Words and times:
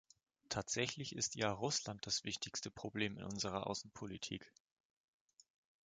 Tatsächlich 0.49 1.15
ist 1.15 1.35
ja 1.35 1.51
Russland 1.51 2.07
das 2.07 2.23
wichtigste 2.23 2.71
Problem 2.71 3.17
in 3.19 3.23
unserer 3.23 3.67
Außenpolitik. 3.67 4.51